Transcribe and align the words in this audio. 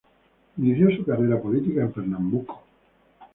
Inició 0.57 0.89
su 0.97 1.05
carrera 1.05 1.39
política 1.39 1.81
en 1.81 1.91
Pernambuco. 1.91 2.63